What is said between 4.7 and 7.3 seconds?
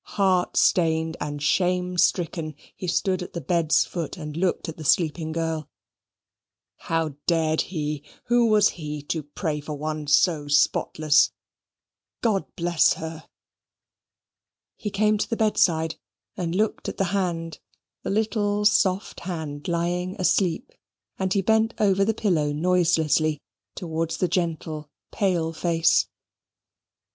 the sleeping girl. How